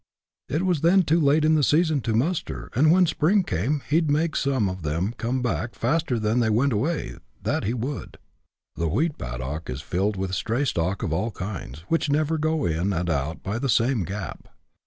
[0.55, 4.01] "It was then too late in the season to muster, but when spring came he
[4.01, 8.17] 'd make some of them come back faster than they went away— that he would."
[8.75, 12.93] The wheat paddock is filled with stray stock of all kinds, which, never go in
[12.93, 14.47] and out by the same gap.